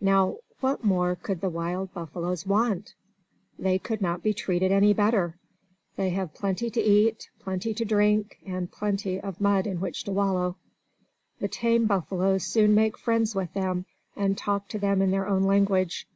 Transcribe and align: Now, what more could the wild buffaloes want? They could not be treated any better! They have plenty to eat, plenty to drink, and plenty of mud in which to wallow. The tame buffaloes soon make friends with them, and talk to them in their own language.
Now, 0.00 0.38
what 0.60 0.82
more 0.82 1.14
could 1.14 1.42
the 1.42 1.50
wild 1.50 1.92
buffaloes 1.92 2.46
want? 2.46 2.94
They 3.58 3.78
could 3.78 4.00
not 4.00 4.22
be 4.22 4.32
treated 4.32 4.72
any 4.72 4.94
better! 4.94 5.36
They 5.96 6.08
have 6.08 6.32
plenty 6.32 6.70
to 6.70 6.80
eat, 6.80 7.28
plenty 7.38 7.74
to 7.74 7.84
drink, 7.84 8.38
and 8.46 8.72
plenty 8.72 9.20
of 9.20 9.42
mud 9.42 9.66
in 9.66 9.80
which 9.80 10.04
to 10.04 10.10
wallow. 10.12 10.56
The 11.38 11.48
tame 11.48 11.84
buffaloes 11.84 12.44
soon 12.46 12.74
make 12.74 12.96
friends 12.96 13.34
with 13.34 13.52
them, 13.52 13.84
and 14.16 14.38
talk 14.38 14.68
to 14.68 14.78
them 14.78 15.02
in 15.02 15.10
their 15.10 15.28
own 15.28 15.42
language. 15.42 16.08